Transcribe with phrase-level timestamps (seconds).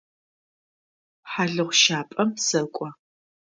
[1.31, 2.87] Хьалыгъущапӏэм сэкӏо.